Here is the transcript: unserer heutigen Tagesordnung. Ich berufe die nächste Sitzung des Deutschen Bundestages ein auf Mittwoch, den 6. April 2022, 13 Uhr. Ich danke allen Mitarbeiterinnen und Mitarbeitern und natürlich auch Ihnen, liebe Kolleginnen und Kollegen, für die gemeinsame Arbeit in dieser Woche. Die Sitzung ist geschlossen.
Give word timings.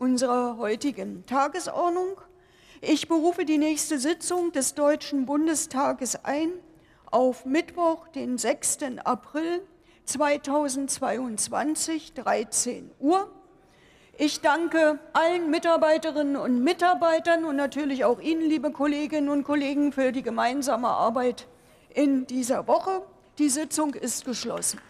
unserer 0.00 0.56
heutigen 0.56 1.24
Tagesordnung. 1.26 2.16
Ich 2.80 3.06
berufe 3.06 3.44
die 3.44 3.58
nächste 3.58 3.98
Sitzung 3.98 4.50
des 4.50 4.74
Deutschen 4.74 5.26
Bundestages 5.26 6.24
ein 6.24 6.50
auf 7.10 7.44
Mittwoch, 7.44 8.08
den 8.08 8.38
6. 8.38 8.78
April 9.04 9.60
2022, 10.06 12.14
13 12.14 12.90
Uhr. 12.98 13.30
Ich 14.16 14.40
danke 14.40 14.98
allen 15.12 15.50
Mitarbeiterinnen 15.50 16.36
und 16.36 16.64
Mitarbeitern 16.64 17.44
und 17.44 17.56
natürlich 17.56 18.04
auch 18.04 18.20
Ihnen, 18.20 18.48
liebe 18.48 18.70
Kolleginnen 18.70 19.28
und 19.28 19.44
Kollegen, 19.44 19.92
für 19.92 20.12
die 20.12 20.22
gemeinsame 20.22 20.88
Arbeit 20.88 21.46
in 21.92 22.26
dieser 22.26 22.66
Woche. 22.66 23.02
Die 23.38 23.50
Sitzung 23.50 23.92
ist 23.92 24.24
geschlossen. 24.24 24.80